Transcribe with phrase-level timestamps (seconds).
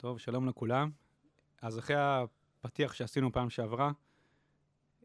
[0.00, 0.90] טוב, שלום לכולם.
[1.62, 3.92] אז אחרי הפתיח שעשינו פעם שעברה,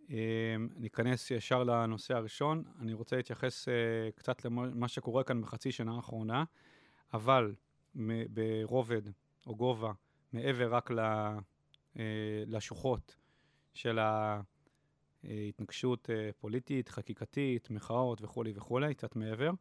[0.09, 2.63] אה, ניכנס ישר לנושא הראשון.
[2.79, 3.73] אני רוצה להתייחס אה,
[4.15, 6.43] קצת למה שקורה כאן בחצי שנה האחרונה,
[7.13, 7.55] אבל
[8.29, 9.01] ברובד
[9.47, 9.91] או גובה,
[10.33, 11.37] מעבר רק אה,
[12.47, 13.15] לשוחות
[13.73, 13.99] של
[15.23, 19.51] ההתנגשות פוליטית, חקיקתית, מחאות וכולי וכולי, קצת מעבר.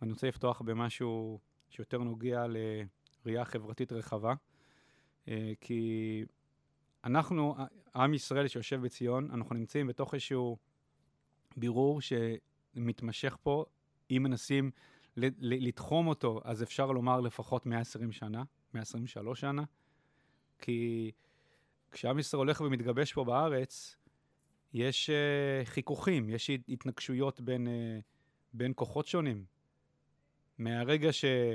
[0.00, 4.34] ואני רוצה לפתוח במשהו שיותר נוגע לראייה חברתית רחבה.
[5.28, 6.24] אה, כי
[7.04, 7.56] אנחנו,
[7.94, 10.56] עם ישראל שיושב בציון, אנחנו נמצאים בתוך איזשהו
[11.56, 13.64] בירור שמתמשך פה,
[14.10, 14.70] אם מנסים
[15.16, 18.42] לתחום אותו, אז אפשר לומר לפחות 120 שנה,
[18.74, 19.64] 123 שנה,
[20.58, 21.10] כי
[21.90, 23.96] כשעם ישראל הולך ומתגבש פה בארץ,
[24.72, 25.12] יש uh,
[25.66, 27.70] חיכוכים, יש התנגשויות בין, uh,
[28.52, 29.44] בין כוחות שונים.
[30.58, 31.52] מהרגע שחלק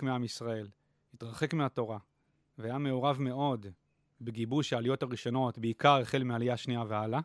[0.00, 0.68] uh, מעם ישראל
[1.16, 1.98] התרחק מהתורה
[2.58, 3.66] והיה מעורב מאוד
[4.20, 7.20] בגיבוש העליות הראשונות, בעיקר החל מהעלייה השנייה והלאה,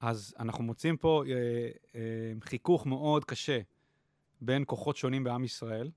[0.00, 1.32] אז אנחנו מוצאים פה אה,
[1.94, 2.00] אה,
[2.40, 3.60] חיכוך מאוד קשה
[4.40, 5.90] בין כוחות שונים בעם ישראל.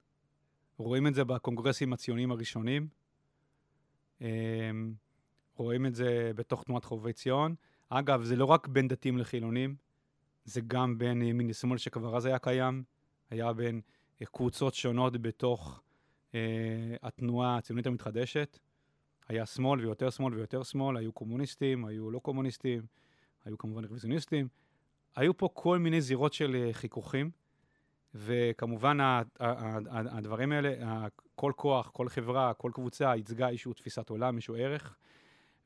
[0.77, 2.87] רואים את זה בקונגרסים הציוניים הראשונים,
[4.21, 4.71] אה,
[5.55, 7.55] רואים את זה בתוך תנועת חובבי ציון.
[7.89, 9.75] אגב, זה לא רק בין דתיים לחילונים,
[10.45, 12.83] זה גם בין ימין לשמאל שכבר אז היה קיים,
[13.29, 13.81] היה בין
[14.21, 15.81] אה, קבוצות שונות בתוך
[17.03, 18.59] התנועה הציונית המתחדשת.
[19.27, 22.81] היה שמאל ויותר שמאל ויותר שמאל, היו קומוניסטים, היו לא קומוניסטים,
[23.45, 24.47] היו כמובן רוויזיוניסטים.
[25.16, 27.31] היו פה כל מיני זירות של אה, חיכוכים,
[28.16, 28.97] וכמובן
[29.89, 34.95] הדברים האלה, כל כוח, כל חברה, כל קבוצה ייצגה איזושהי תפיסת עולם, איזשהו ערך.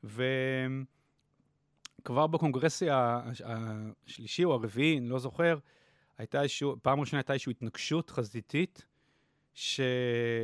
[0.04, 0.26] וכבר
[2.26, 2.82] בקונגרס
[3.44, 5.58] השלישי או הרביעי, אני לא זוכר,
[6.18, 8.86] הייתה איזשהו, פעם ראשונה הייתה איזושהי התנגשות חזיתית
[9.54, 10.42] שלא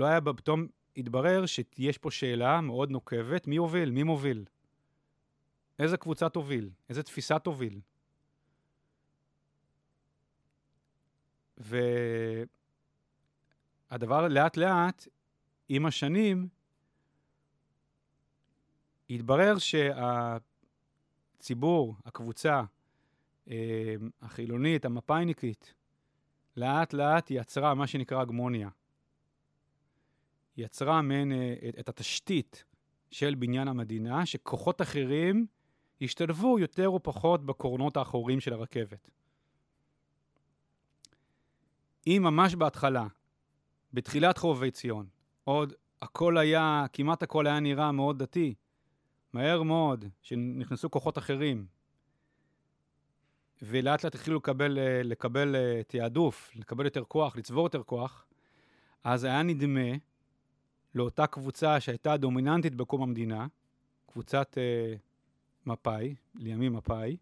[0.00, 3.90] היה בה, פתאום התברר שיש פה שאלה מאוד נוקבת, מי הוביל?
[3.90, 4.44] מי מוביל?
[5.78, 6.70] איזה קבוצה תוביל?
[6.88, 7.80] איזה תפיסה תוביל?
[13.90, 15.08] והדבר לאט לאט,
[15.68, 16.48] עם השנים,
[19.10, 19.54] התברר
[21.38, 22.62] שהציבור, הקבוצה
[23.50, 25.74] אה, החילונית, המפא"יניקית,
[26.58, 28.68] לאט לאט יצרה מה שנקרא הגמוניה.
[30.56, 32.64] יצרה מעין אה, את, את התשתית
[33.10, 35.46] של בניין המדינה, שכוחות אחרים
[36.00, 39.10] השתלבו יותר או פחות בקורנות האחוריים של הרכבת.
[42.06, 43.06] אם ממש בהתחלה,
[43.92, 45.06] בתחילת חובבי ציון,
[45.44, 48.54] עוד הכל היה, כמעט הכל היה נראה מאוד דתי,
[49.32, 51.66] מהר מאוד, שנכנסו כוחות אחרים,
[53.62, 58.26] ולאט לאט התחילו לקבל, אה, לקבל אה, תעדוף, לקבל יותר כוח, לצבור יותר כוח,
[59.04, 59.90] אז היה נדמה
[60.94, 63.46] לאותה קבוצה שהייתה דומיננטית בקום המדינה,
[64.06, 64.94] קבוצת אה,
[65.66, 67.16] מפא"י, לימים מפא"י,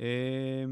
[0.00, 0.64] אה,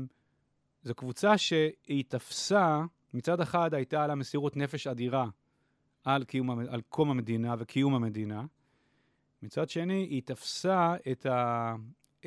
[0.82, 2.84] זו קבוצה שהיא תפסה,
[3.14, 5.28] מצד אחד הייתה לה מסירות נפש אדירה
[6.04, 8.44] על, קיום, על קום המדינה וקיום המדינה,
[9.42, 11.74] מצד שני היא תפסה את, ה,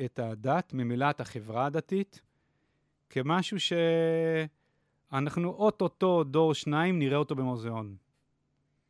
[0.04, 2.20] את הדת ממילת החברה הדתית,
[3.10, 3.56] כמשהו
[5.10, 7.96] שאנחנו אוטוטו דור שניים נראה אותו במוזיאון.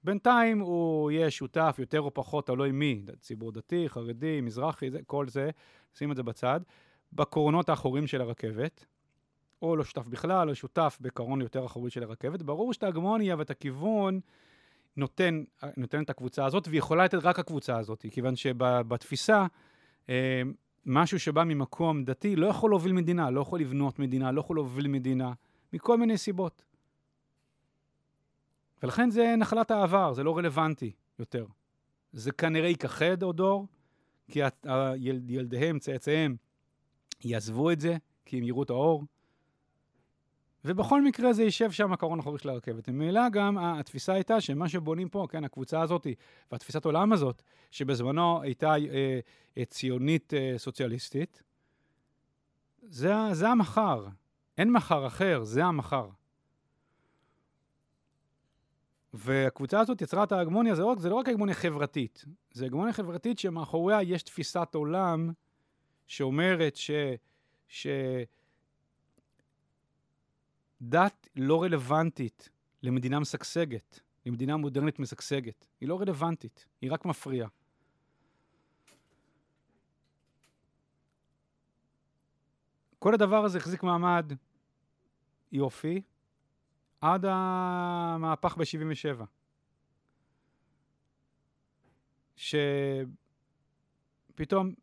[0.05, 5.29] בינתיים הוא יהיה שותף יותר או פחות, תלוי מי, ציבור דתי, חרדי, מזרחי, זה, כל
[5.29, 5.51] זה,
[5.95, 6.61] שים את זה בצד,
[7.13, 8.87] בקרונות האחוריים של הרכבת,
[9.63, 12.43] או לא שותף בכלל, או שותף בקרון יותר אחורי של הרכבת.
[12.43, 14.21] ברור שאת ההגמוניה ואת הכיוון
[14.97, 15.45] נותן,
[15.77, 19.47] נותן את הקבוצה הזאת, והיא יכולה לתת רק הקבוצה הזאת, כיוון שבתפיסה,
[20.09, 20.43] אה,
[20.87, 24.89] משהו שבא ממקום דתי לא יכול להוביל מדינה, לא יכול לבנות מדינה, לא יכול להוביל
[24.89, 25.33] מדינה,
[25.73, 26.65] מכל מיני סיבות.
[28.83, 31.47] ולכן זה נחלת העבר, זה לא רלוונטי יותר.
[32.13, 33.67] זה כנראה ייכחד עוד דור,
[34.29, 34.41] כי
[34.97, 36.37] ילדיהם, צאצאיהם,
[37.25, 39.05] יעזבו את זה, כי הם יראו את האור.
[40.65, 42.89] ובכל מקרה זה יישב שם הקרון האחורי של הרכבת.
[42.89, 46.07] ממילא גם התפיסה הייתה שמה שבונים פה, כן, הקבוצה הזאת
[46.53, 49.21] והתפיסת עולם הזאת, שבזמנו הייתה אה,
[49.59, 51.43] אה, ציונית אה, סוציאליסטית,
[52.83, 54.07] זה, זה המחר.
[54.59, 56.09] אין מחר אחר, זה המחר.
[59.15, 63.39] והקבוצה הזאת יצרה את ההגמוניה, זה, לא, זה לא רק הגמוניה חברתית, זה הגמוניה חברתית
[63.39, 65.33] שמאחוריה יש תפיסת עולם
[66.07, 66.91] שאומרת ש...
[67.69, 67.87] ש
[70.81, 72.49] דת לא רלוונטית
[72.83, 75.67] למדינה משגשגת, למדינה מודרנית משגשגת.
[75.81, 77.49] היא לא רלוונטית, היא רק מפריעה.
[82.99, 84.33] כל הדבר הזה החזיק מעמד
[85.53, 86.03] יופי,
[87.01, 89.25] עד המהפך ב-77.
[94.37, 94.75] שפתאום,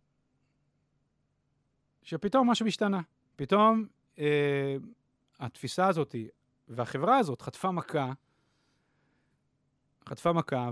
[2.03, 3.01] שפתאום משהו השתנה.
[3.35, 3.87] פתאום
[4.19, 4.75] אה,
[5.39, 6.15] התפיסה הזאת
[6.67, 8.11] והחברה הזאת חטפה מכה,
[10.09, 10.69] חטפה מכה,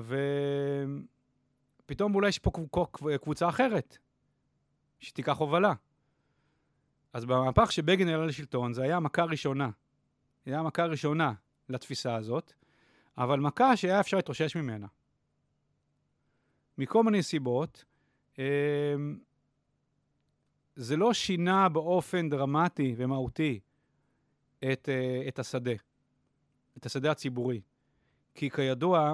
[1.85, 2.51] ופתאום אולי יש פה
[3.21, 3.97] קבוצה אחרת
[4.99, 5.73] שתיקח הובלה.
[7.13, 9.69] אז במהפך שבגין עלה לשלטון, זה היה מכה ראשונה.
[10.45, 11.33] זה היה מכה ראשונה
[11.69, 12.53] לתפיסה הזאת,
[13.17, 14.87] אבל מכה שהיה אפשר להתרושש ממנה.
[16.77, 17.85] מכל מיני סיבות,
[18.37, 18.43] אמ,
[20.75, 23.59] זה לא שינה באופן דרמטי ומהותי
[24.73, 25.71] את, אה, את השדה,
[26.77, 27.61] את השדה הציבורי.
[28.35, 29.13] כי כידוע,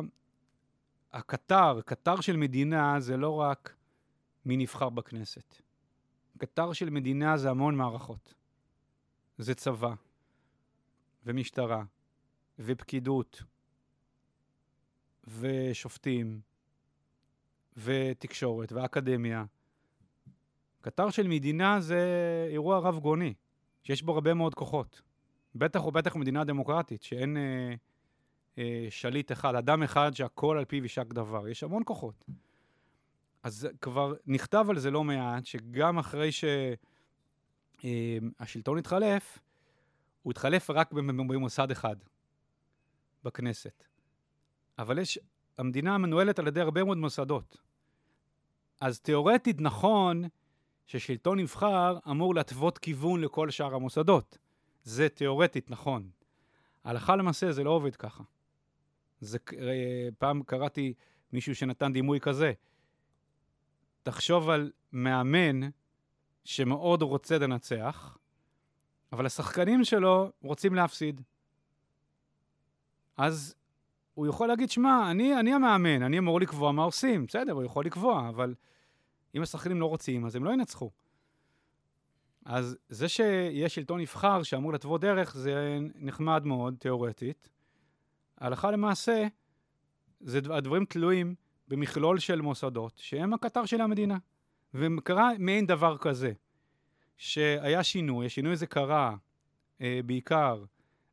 [1.13, 3.75] הקטר, קטר של מדינה זה לא רק
[4.45, 5.61] מי נבחר בכנסת.
[6.37, 8.33] קטר של מדינה זה המון מערכות.
[9.37, 9.93] זה צבא,
[11.25, 11.83] ומשטרה,
[12.59, 13.43] ופקידות,
[15.27, 16.41] ושופטים,
[17.77, 19.45] ותקשורת, ואקדמיה.
[20.81, 22.01] קטר של מדינה זה
[22.51, 23.33] אירוע רב גוני,
[23.83, 25.01] שיש בו הרבה מאוד כוחות.
[25.55, 27.73] בטח ובטח מדינה דמוקרטית, שאין אה,
[28.57, 31.47] אה, שליט אחד, אדם אחד שהכל על פיו יישק דבר.
[31.47, 32.25] יש המון כוחות.
[33.43, 36.29] אז כבר נכתב על זה לא מעט, שגם אחרי
[37.81, 39.39] שהשלטון אה, התחלף,
[40.21, 41.95] הוא התחלף רק במוסד אחד,
[43.23, 43.83] בכנסת.
[44.79, 45.19] אבל יש,
[45.57, 47.57] המדינה מנוהלת על ידי הרבה מאוד מוסדות.
[48.81, 50.23] אז תיאורטית נכון
[50.85, 54.37] ששלטון נבחר אמור להתוות כיוון לכל שאר המוסדות.
[54.83, 56.09] זה תיאורטית נכון.
[56.83, 58.23] הלכה למעשה זה לא עובד ככה.
[59.19, 60.93] זה, אה, פעם קראתי
[61.33, 62.53] מישהו שנתן דימוי כזה.
[64.03, 65.69] תחשוב על מאמן
[66.43, 68.17] שמאוד רוצה לנצח,
[69.11, 71.21] אבל השחקנים שלו רוצים להפסיד.
[73.17, 73.55] אז
[74.13, 77.25] הוא יכול להגיד, שמע, אני, אני המאמן, אני אמור לקבוע מה עושים.
[77.25, 78.55] בסדר, הוא יכול לקבוע, אבל
[79.35, 80.91] אם השחקנים לא רוצים, אז הם לא ינצחו.
[82.45, 87.49] אז זה שיש שלטון נבחר שאמור להתוות דרך, זה נחמד מאוד, תיאורטית.
[88.37, 89.27] הלכה למעשה,
[90.19, 91.35] זה, הדברים תלויים
[91.67, 94.17] במכלול של מוסדות, שהם הקטר של המדינה.
[94.73, 96.33] וקרה מעין דבר כזה,
[97.17, 99.15] שהיה שינוי, השינוי הזה קרה
[99.81, 100.63] אה, בעיקר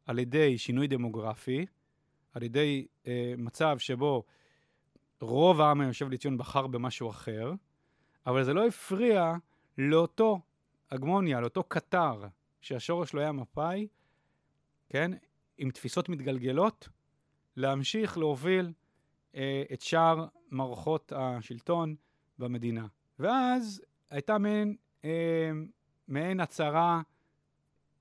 [0.07, 1.67] על ידי שינוי דמוגרפי,
[2.33, 4.25] על ידי אה, מצב שבו
[5.21, 7.53] רוב העם היושב לציון בחר במשהו אחר,
[8.27, 9.35] אבל זה לא הפריע
[9.79, 10.41] לאותו
[10.91, 12.27] הגמוניה, לאותו קטר,
[12.61, 13.89] שהשורש שלו היה מפא"י,
[14.89, 15.11] כן,
[15.59, 16.89] עם תפיסות מתגלגלות,
[17.57, 18.73] להמשיך להוביל
[19.35, 21.95] אה, את שאר מערכות השלטון
[22.39, 22.87] במדינה.
[23.19, 25.51] ואז הייתה מעין, אה,
[26.09, 27.03] מעין הצהרה,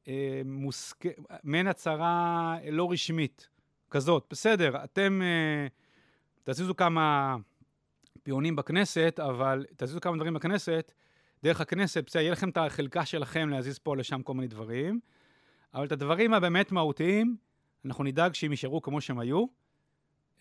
[0.07, 1.05] אה, מוסק...
[1.43, 3.49] מעין הצהרה לא רשמית
[3.89, 4.25] כזאת.
[4.29, 5.67] בסדר, אתם אה,
[6.43, 7.37] תזיזו כמה
[8.23, 10.93] פיונים בכנסת, אבל תזיזו כמה דברים בכנסת,
[11.43, 14.99] דרך הכנסת, בסדר, יהיה לכם את החלקה שלכם להזיז פה לשם כל מיני דברים,
[15.73, 17.37] אבל את הדברים הבאמת מהותיים,
[17.85, 19.45] אנחנו נדאג שהם יישארו כמו שהם היו,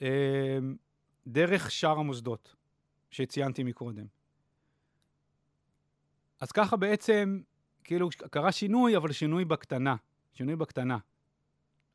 [0.03, 0.59] אה,
[1.27, 2.55] דרך שאר המוסדות
[3.11, 4.07] שציינתי מקודם.
[6.41, 7.41] אז ככה בעצם,
[7.85, 9.97] כאילו, קרה שינוי, אבל שינוי בקטנה.
[10.33, 10.99] שינוי בקטנה.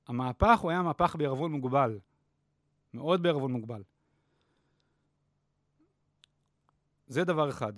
[0.07, 1.99] המהפך הוא היה מהפך בערבון מוגבל.
[2.93, 3.83] מאוד בערבון מוגבל.
[7.07, 7.73] זה דבר אחד.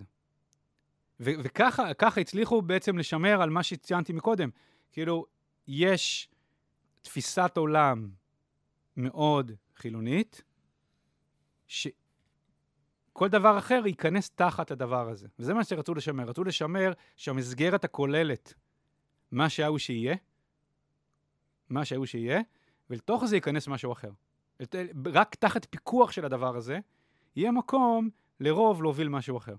[1.24, 4.50] וככה הצליחו בעצם לשמר על מה שציינתי מקודם.
[4.92, 5.26] כאילו,
[5.68, 6.30] יש
[7.02, 8.10] תפיסת עולם
[8.98, 10.44] מאוד חילונית,
[11.68, 15.28] שכל דבר אחר ייכנס תחת הדבר הזה.
[15.40, 16.24] וזה מה שרצו לשמר.
[16.24, 18.54] רצו לשמר שהמסגרת הכוללת,
[19.32, 20.16] מה שההוא שיהיה,
[21.70, 22.42] מה שההוא שיהיה,
[22.90, 24.12] ולתוך זה ייכנס משהו אחר.
[25.06, 26.80] רק תחת פיקוח של הדבר הזה,
[27.36, 29.56] יהיה מקום לרוב להוביל משהו אחר.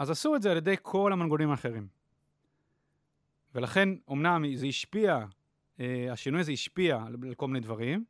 [0.00, 1.88] אז עשו את זה על ידי כל המנגונים האחרים.
[3.54, 5.18] ולכן, אמנם זה השפיע,
[5.80, 8.04] אה, השינוי הזה השפיע על, על כל מיני דברים,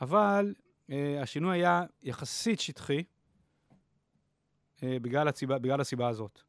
[0.00, 0.54] אבל
[0.90, 3.04] אה, השינוי היה יחסית שטחי
[4.82, 6.40] אה, בגלל, הציבה, בגלל הסיבה הזאת.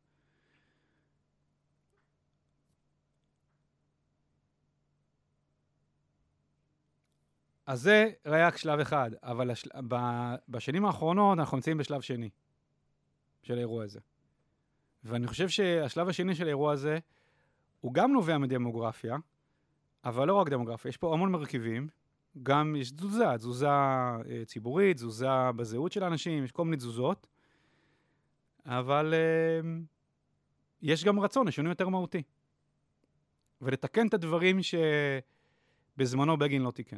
[7.66, 9.70] אז זה רק שלב אחד, אבל השל...
[10.50, 12.30] בשנים האחרונות אנחנו נמצאים בשלב שני
[13.42, 14.00] של האירוע הזה.
[15.04, 17.00] ואני חושב שהשלב השני של האירוע הזה
[17.82, 19.18] הוא גם נובע מדמוגרפיה,
[20.06, 21.88] אבל לא רק דמוגרפיה, יש פה המון מרכיבים,
[22.44, 27.28] גם יש תזוזה, תזוזה אה, ציבורית, תזוזה בזהות של האנשים, יש כל מיני תזוזות,
[28.66, 29.70] אבל אה,
[30.82, 32.24] יש גם רצון לשינוי יותר מהותי.
[33.62, 34.76] ולתקן את הדברים ש...
[35.98, 36.98] בזמנו בגין לא תיקן.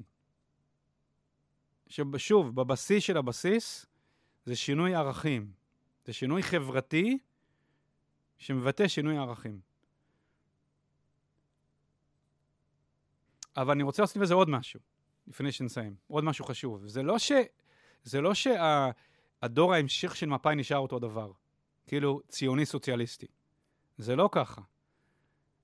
[2.18, 3.86] שוב, בבסיס של הבסיס
[4.46, 5.51] זה שינוי ערכים.
[6.06, 7.18] זה שינוי חברתי
[8.39, 9.60] שמבטא שינוי ערכים.
[13.58, 14.79] אבל אני רוצה להוסיף לזה עוד משהו,
[15.27, 15.96] לפני שנסיים.
[16.08, 16.88] עוד משהו חשוב.
[16.88, 17.31] זה לא, ש...
[18.03, 19.75] זה לא שהדור שה...
[19.75, 21.31] ההמשך של מפא"י נשאר אותו דבר.
[21.88, 23.27] כאילו, ציוני סוציאליסטי.
[23.98, 24.62] זה לא ככה.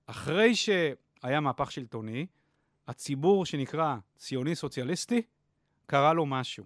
[0.05, 2.27] אחרי שהיה מהפך שלטוני,
[2.87, 5.21] הציבור שנקרא ציוני סוציאליסטי,
[5.85, 6.65] קרה לו משהו.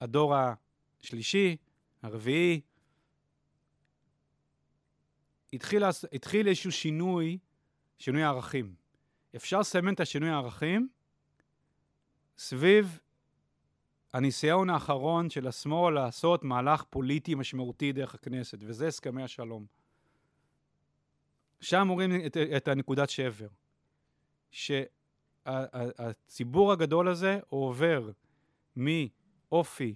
[0.00, 1.56] הדור השלישי,
[2.02, 2.60] הרביעי,
[5.52, 7.38] התחיל, התחיל איזשהו שינוי,
[7.98, 8.74] שינוי הערכים.
[9.36, 10.88] אפשר לסמן את השינוי הערכים
[12.38, 13.00] סביב
[14.12, 19.66] הניסיון האחרון של השמאל לעשות מהלך פוליטי משמעותי דרך הכנסת, וזה הסכמי השלום.
[21.60, 23.48] שם רואים את, את הנקודת שבר.
[25.46, 28.10] שהציבור הגדול הזה עובר
[28.76, 29.94] מאופי,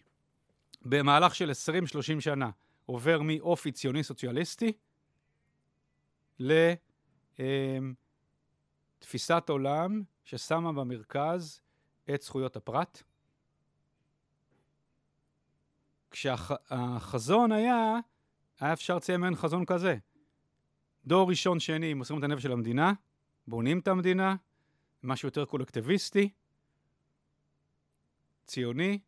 [0.83, 1.51] במהלך של
[2.17, 2.51] 20-30 שנה,
[2.87, 4.73] עובר מאופי ציוני סוציאליסטי
[8.99, 11.61] לתפיסת עולם ששמה במרכז
[12.15, 13.03] את זכויות הפרט.
[16.11, 17.97] כשהחזון היה,
[18.61, 19.97] היה אפשר לציין מעין חזון כזה.
[21.07, 22.93] דור ראשון, שני, מוסרים את הנפש של המדינה,
[23.47, 24.37] בונים את המדינה,
[25.03, 26.31] משהו יותר קולקטיביסטי,
[28.47, 28.99] ציוני,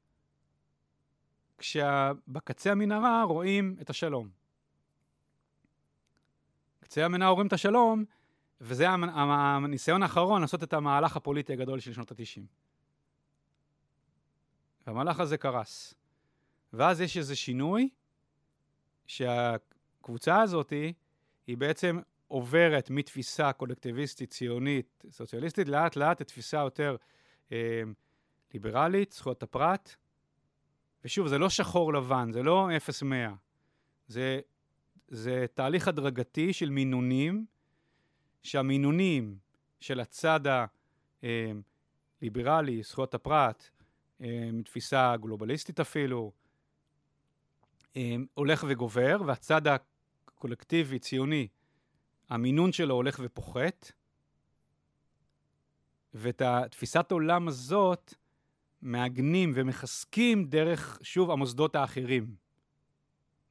[1.58, 4.41] כשבקצה המנהרה רואים את השלום.
[6.82, 8.04] קצה המנהרה רואים את השלום,
[8.60, 12.42] וזה הניסיון האחרון לעשות את המהלך הפוליטי הגדול של שנות ה-90.
[14.86, 15.94] והמהלך הזה קרס.
[16.72, 17.88] ואז יש איזה שינוי,
[19.06, 20.72] שהקבוצה הזאת
[21.46, 26.96] היא בעצם עוברת מתפיסה קולקטיביסטית, ציונית, סוציאליסטית, לאט לאט לתפיסה יותר
[27.52, 27.82] אה,
[28.54, 29.94] ליברלית, זכויות הפרט.
[31.04, 32.68] ושוב, זה לא שחור לבן, זה לא
[33.00, 33.04] 0-100.
[34.06, 34.40] זה,
[35.12, 37.46] זה תהליך הדרגתי של מינונים,
[38.42, 39.38] שהמינונים
[39.80, 40.40] של הצד
[41.22, 43.70] הליברלי, אה, זכויות הפרט,
[44.20, 46.32] אה, מתפיסה גלובליסטית אפילו,
[47.96, 51.48] אה, הולך וגובר, והצד הקולקטיבי, ציוני,
[52.28, 53.92] המינון שלו הולך ופוחת,
[56.14, 58.14] ואת התפיסת עולם הזאת
[58.82, 62.34] מעגנים ומחזקים דרך, שוב, המוסדות האחרים.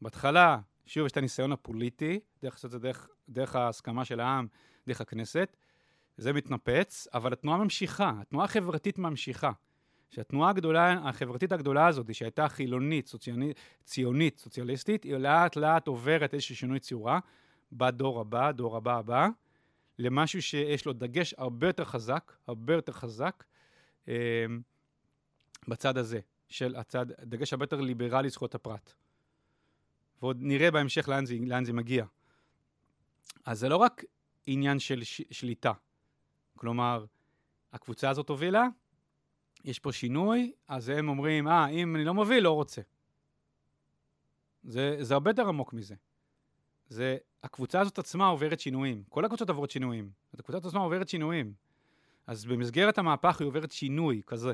[0.02, 4.48] בהתחלה, שוב, יש את הניסיון הפוליטי, דרך לעשות את זה דרך, דרך ההסכמה של העם,
[4.88, 5.58] דרך הכנסת,
[6.18, 9.52] זה מתנפץ, אבל התנועה ממשיכה, התנועה החברתית ממשיכה.
[10.12, 16.56] שהתנועה הגדולה, החברתית הגדולה הזאת, שהייתה חילונית, סוציונית, ציונית, סוציאליסטית, היא לאט לאט עוברת איזשהו
[16.56, 17.20] שינוי צורה
[17.72, 19.28] בדור הבא, דור הבא הבא,
[20.00, 23.44] למשהו שיש לו דגש הרבה יותר חזק, הרבה יותר חזק,
[24.08, 24.46] אה,
[25.68, 26.20] בצד הזה,
[26.50, 28.94] של הצד, דגש הרבה יותר ליברלי זכויות הפרט.
[30.22, 32.06] ועוד נראה בהמשך לאן זה, לאן זה מגיע.
[33.46, 34.04] אז זה לא רק
[34.46, 35.74] עניין של ש, שליטה.
[36.56, 37.06] כלומר,
[37.74, 38.68] הקבוצה הזאת הובילה,
[39.64, 42.82] יש פה שינוי, אז הם אומרים, אה, אם אני לא מוביל, לא רוצה.
[44.64, 45.96] זה, זה הרבה יותר עמוק מזה.
[46.88, 49.04] זה, הקבוצה הזאת עצמה עוברת שינויים.
[49.10, 50.12] כל הקבוצות עוברות שינויים.
[50.34, 51.54] הקבוצה הזאת עצמה עוברת שינויים.
[52.28, 54.54] אז במסגרת המהפך היא עוברת שינוי כזה.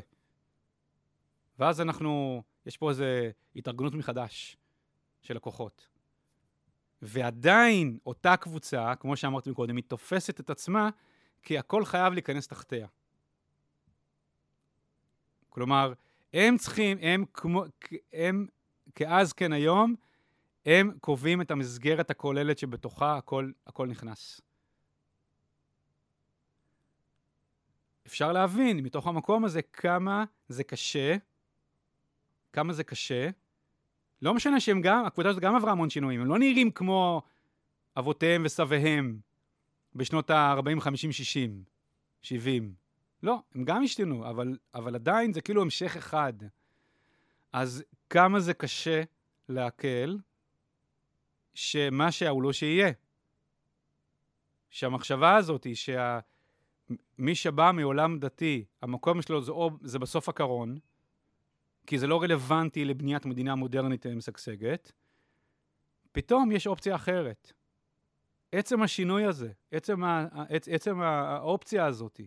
[1.59, 3.05] ואז אנחנו, יש פה איזו
[3.55, 4.57] התארגנות מחדש
[5.21, 5.87] של הכוחות.
[7.01, 10.89] ועדיין אותה קבוצה, כמו שאמרתי קודם, היא תופסת את עצמה
[11.43, 12.87] כי הכל חייב להיכנס תחתיה.
[15.49, 15.93] כלומר,
[16.33, 17.63] הם צריכים, הם כמו,
[18.13, 18.47] הם
[18.95, 19.95] כאז כן היום,
[20.65, 24.41] הם קובעים את המסגרת הכוללת שבתוכה הכל, הכל נכנס.
[28.07, 31.15] אפשר להבין מתוך המקום הזה כמה זה קשה,
[32.53, 33.29] כמה זה קשה.
[34.21, 37.21] לא משנה שהם גם, הקבוצה הזאת גם עברה המון שינויים, הם לא נראים כמו
[37.97, 39.19] אבותיהם וסביהם
[39.95, 41.63] בשנות ה-40, 50, 60,
[42.21, 42.73] 70.
[43.23, 46.33] לא, הם גם השתנו, אבל, אבל עדיין זה כאילו המשך אחד.
[47.53, 49.01] אז כמה זה קשה
[49.49, 50.15] לעכל
[51.53, 52.91] שמה שהיה הוא לא שיהיה.
[54.69, 60.79] שהמחשבה הזאת היא שמי שבא מעולם דתי, המקום שלו זה, זה בסוף הקרון,
[61.87, 64.91] כי זה לא רלוונטי לבניית מדינה מודרנית משגשגת,
[66.11, 67.53] פתאום יש אופציה אחרת.
[68.51, 72.21] עצם השינוי הזה, עצם, ה, עצם האופציה הזאת,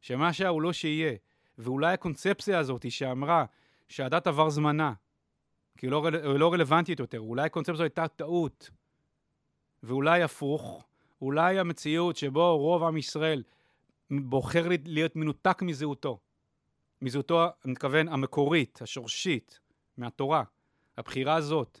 [0.00, 1.16] שמה שהיה הוא לא שיהיה,
[1.58, 3.44] ואולי הקונספציה הזאת שאמרה
[3.88, 4.92] שהדת עבר זמנה,
[5.78, 8.70] כי היא לא, לא רלוונטית יותר, אולי הקונספציה הייתה טעות,
[9.82, 10.84] ואולי הפוך,
[11.22, 13.42] אולי המציאות שבו רוב עם ישראל
[14.10, 16.18] בוחר להיות מנותק מזהותו.
[17.02, 19.60] מזהותו, אני מתכוון, המקורית, השורשית,
[19.96, 20.44] מהתורה.
[20.96, 21.80] הבחירה הזאת,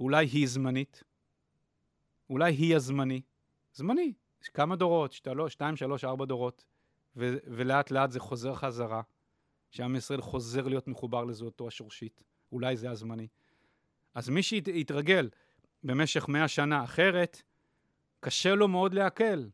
[0.00, 1.02] אולי היא זמנית,
[2.30, 3.22] אולי היא הזמני.
[3.72, 6.64] זמני, יש כמה דורות, שתלוש, שתיים, שלוש, ארבע דורות,
[7.16, 9.02] ו- ולאט לאט זה חוזר חזרה,
[9.70, 12.22] שעם ישראל חוזר להיות מחובר לזהותו השורשית.
[12.52, 13.28] אולי זה הזמני.
[14.14, 15.30] אז מי שיתרגל
[15.84, 17.42] במשך מאה שנה אחרת,
[18.20, 19.44] קשה לו מאוד לעכל.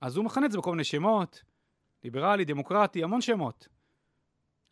[0.00, 1.42] אז הוא מכנה את זה בכל מיני שמות,
[2.06, 3.68] ליברלי, דמוקרטי, המון שמות.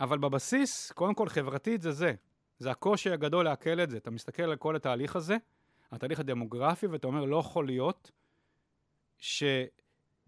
[0.01, 2.15] אבל בבסיס, קודם כל חברתית זה זה.
[2.59, 3.97] זה הקושי הגדול לעכל את זה.
[3.97, 5.37] אתה מסתכל על כל התהליך הזה,
[5.91, 8.11] התהליך הדמוגרפי, ואתה אומר, לא יכול להיות
[9.19, 9.43] ש,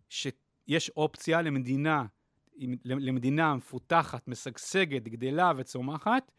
[0.08, 2.04] שיש אופציה למדינה,
[2.84, 6.32] למדינה מפותחת, משגשגת, גדלה וצומחת,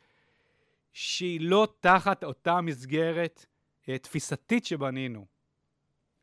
[0.93, 3.45] שהיא לא תחת אותה מסגרת
[3.89, 5.25] אה, תפיסתית שבנינו,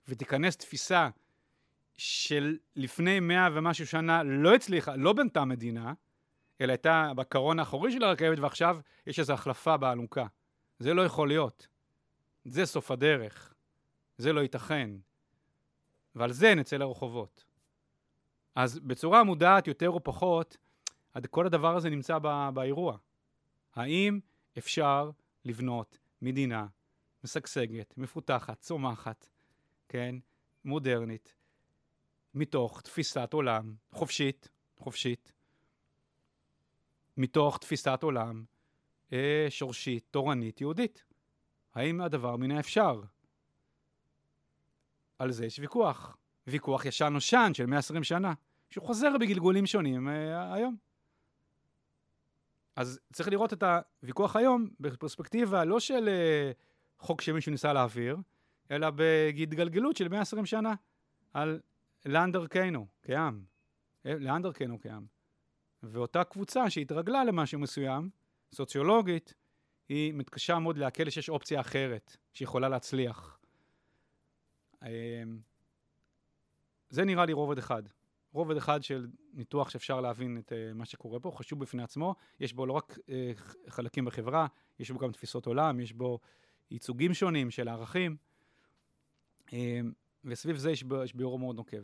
[0.08, 1.08] ותיכנס תפיסה
[1.96, 5.92] של לפני מאה ומשהו שנה לא הצליחה, לא בנתה מדינה,
[6.60, 10.26] אלא הייתה בקרון האחורי של הרכבת, ועכשיו יש איזו החלפה באלונקה.
[10.78, 11.66] זה לא יכול להיות.
[12.44, 13.54] זה סוף הדרך.
[14.18, 14.90] זה לא ייתכן.
[16.14, 17.44] ועל זה נצא לרחובות.
[18.54, 20.56] אז בצורה מודעת יותר או פחות,
[21.30, 22.18] כל הדבר הזה נמצא
[22.54, 22.96] באירוע.
[23.74, 24.20] האם
[24.58, 25.10] אפשר
[25.44, 26.66] לבנות מדינה
[27.24, 29.28] משגשגת, מפותחת, צומחת,
[29.88, 30.16] כן,
[30.64, 31.34] מודרנית,
[32.34, 34.48] מתוך תפיסת עולם חופשית,
[34.78, 35.32] חופשית,
[37.16, 38.44] מתוך תפיסת עולם
[39.12, 41.04] אה, שורשית, תורנית, יהודית.
[41.74, 43.00] האם הדבר מן האפשר?
[45.18, 46.16] על זה יש ויכוח.
[46.46, 48.32] ויכוח ישן נושן של 120 שנה,
[48.70, 50.76] שהוא חוזר בגלגולים שונים אה, היום.
[52.76, 53.62] אז צריך לראות את
[54.02, 56.52] הוויכוח היום בפרספקטיבה לא של אה,
[56.98, 58.16] חוק שמישהו ניסה להעביר,
[58.70, 60.74] אלא בהתגלגלות של 120 שנה
[61.32, 61.60] על
[62.04, 63.44] לאן דרכנו כעם.
[64.06, 65.06] אה, לאן דרכנו כעם.
[65.82, 68.10] ואותה קבוצה שהתרגלה למשהו מסוים,
[68.52, 69.34] סוציולוגית,
[69.88, 73.38] היא מתקשה מאוד לעכל שיש אופציה אחרת שיכולה להצליח.
[74.82, 74.88] אמ,
[76.90, 77.82] זה נראה לי רובד אחד.
[78.32, 82.52] רובד אחד של ניתוח שאפשר להבין את uh, מה שקורה פה, חשוב בפני עצמו, יש
[82.52, 83.10] בו לא רק uh,
[83.68, 84.46] חלקים בחברה,
[84.78, 86.18] יש בו גם תפיסות עולם, יש בו
[86.70, 88.16] ייצוגים שונים של הערכים,
[89.46, 89.52] uh,
[90.24, 91.82] וסביב זה יש, ביאור מאוד נוקב.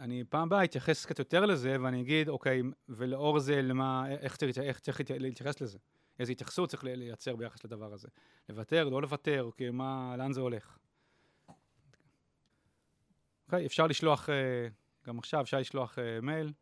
[0.00, 4.58] אני פעם הבאה אתייחס קצת יותר לזה, ואני אגיד, אוקיי, ולאור זה, למה, איך צריך,
[4.58, 5.78] איך צריך להתייחס לזה?
[6.18, 8.08] איזו התייחסות צריך לייצר ביחס לדבר הזה?
[8.48, 10.78] לוותר, לא לוותר, אוקיי, מה, לאן זה הולך?
[13.46, 14.28] אוקיי, אפשר לשלוח...
[14.28, 14.32] Uh,
[15.06, 16.52] גם עכשיו אפשר לשלוח uh, מייל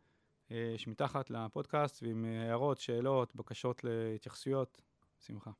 [0.51, 4.81] אה, שמתחת לפודקאסט ועם הערות, שאלות, בקשות להתייחסויות.
[5.19, 5.51] שמחה.